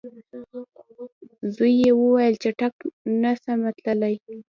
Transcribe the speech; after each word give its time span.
زوی 1.55 1.73
یې 1.83 1.91
وویل 2.01 2.35
چټک 2.43 2.75
نه 3.21 3.31
سمه 3.43 3.69
تللای 3.79 4.15